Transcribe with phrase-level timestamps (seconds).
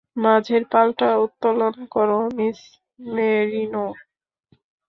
[0.15, 2.59] মাঝের পালটা উত্তলোন করো, মিস
[3.07, 3.85] মেরিনো।